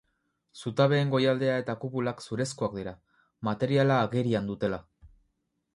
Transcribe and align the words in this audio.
Zutabeen 0.61 1.11
goialdea 1.15 1.57
eta 1.63 1.75
kupulak 1.83 2.25
zurezkoak 2.25 2.75
dira, 2.81 2.95
materiala 3.51 4.03
agerian 4.09 4.51
dutela. 4.53 4.83